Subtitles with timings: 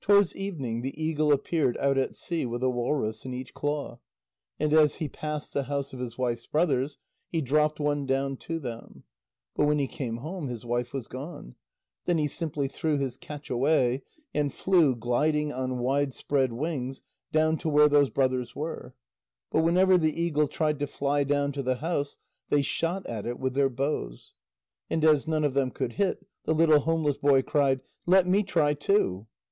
[0.00, 3.98] Towards evening, the eagle appeared out at sea, with a walrus in each claw,
[4.60, 6.96] and as he passed the house of his wife's brothers,
[7.28, 9.02] he dropped one down to them.
[9.56, 11.56] But when he came home, his wife was gone.
[12.04, 17.02] Then he simply threw his catch away, and flew, gliding on widespread wings,
[17.32, 18.94] down to where those brothers were.
[19.50, 22.16] But whenever the eagle tried to fly down to the house,
[22.48, 24.34] they shot at it with their bows.
[24.88, 28.74] And as none of them could hit, the little homeless boy cried: "Let me try
[28.74, 29.26] too!"